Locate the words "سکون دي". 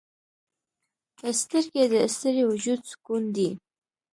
2.91-3.49